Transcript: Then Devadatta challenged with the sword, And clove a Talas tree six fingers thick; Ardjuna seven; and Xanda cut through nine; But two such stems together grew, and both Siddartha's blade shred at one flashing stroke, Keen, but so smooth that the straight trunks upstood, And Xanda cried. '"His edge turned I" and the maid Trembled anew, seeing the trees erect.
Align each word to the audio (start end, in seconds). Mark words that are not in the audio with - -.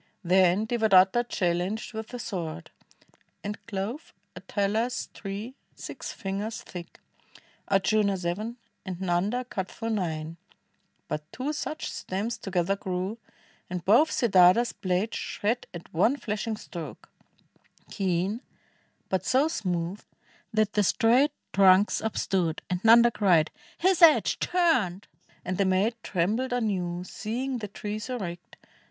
Then 0.23 0.65
Devadatta 0.65 1.23
challenged 1.29 1.93
with 1.93 2.07
the 2.07 2.17
sword, 2.17 2.71
And 3.43 3.63
clove 3.67 4.15
a 4.35 4.41
Talas 4.41 5.13
tree 5.13 5.53
six 5.75 6.11
fingers 6.11 6.63
thick; 6.63 6.99
Ardjuna 7.69 8.17
seven; 8.17 8.57
and 8.83 8.97
Xanda 8.97 9.47
cut 9.47 9.69
through 9.69 9.91
nine; 9.91 10.37
But 11.07 11.31
two 11.31 11.53
such 11.53 11.91
stems 11.91 12.39
together 12.39 12.75
grew, 12.75 13.19
and 13.69 13.85
both 13.85 14.09
Siddartha's 14.11 14.73
blade 14.73 15.13
shred 15.13 15.67
at 15.71 15.93
one 15.93 16.17
flashing 16.17 16.57
stroke, 16.57 17.11
Keen, 17.91 18.41
but 19.07 19.23
so 19.23 19.47
smooth 19.47 20.01
that 20.51 20.73
the 20.73 20.81
straight 20.81 21.29
trunks 21.53 22.01
upstood, 22.01 22.63
And 22.71 22.81
Xanda 22.81 23.11
cried. 23.13 23.51
'"His 23.77 24.01
edge 24.01 24.39
turned 24.39 25.05
I" 25.05 25.31
and 25.45 25.59
the 25.59 25.65
maid 25.65 25.93
Trembled 26.01 26.53
anew, 26.53 27.03
seeing 27.03 27.59
the 27.59 27.67
trees 27.67 28.09
erect. 28.09 28.57